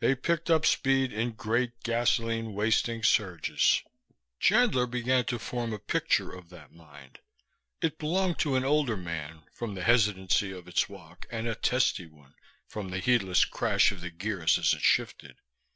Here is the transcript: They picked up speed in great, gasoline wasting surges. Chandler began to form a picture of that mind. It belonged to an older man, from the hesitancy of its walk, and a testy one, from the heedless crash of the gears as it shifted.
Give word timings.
They 0.00 0.16
picked 0.16 0.50
up 0.50 0.66
speed 0.66 1.12
in 1.12 1.30
great, 1.34 1.84
gasoline 1.84 2.54
wasting 2.54 3.04
surges. 3.04 3.84
Chandler 4.40 4.84
began 4.84 5.26
to 5.26 5.38
form 5.38 5.72
a 5.72 5.78
picture 5.78 6.32
of 6.32 6.48
that 6.50 6.72
mind. 6.72 7.20
It 7.80 7.96
belonged 7.96 8.40
to 8.40 8.56
an 8.56 8.64
older 8.64 8.96
man, 8.96 9.44
from 9.52 9.76
the 9.76 9.84
hesitancy 9.84 10.50
of 10.50 10.66
its 10.66 10.88
walk, 10.88 11.24
and 11.30 11.46
a 11.46 11.54
testy 11.54 12.08
one, 12.08 12.34
from 12.66 12.90
the 12.90 12.98
heedless 12.98 13.44
crash 13.44 13.92
of 13.92 14.00
the 14.00 14.10
gears 14.10 14.58
as 14.58 14.74
it 14.74 14.82
shifted. 14.82 15.36